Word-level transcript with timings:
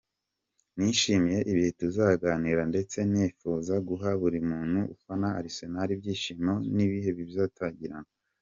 Nishimiye 0.77 1.39
ibihe 1.51 1.71
tuzagirana 1.79 2.61
ndetse 2.71 2.97
ndifuza 3.09 3.73
guha 3.87 4.09
buri 4.21 4.39
muntu 4.49 4.79
ufana 4.95 5.27
Arsenal 5.39 5.87
ibyishimo 5.95 6.53
n’ibihe 6.75 7.09
bitazibagirana. 7.19 8.09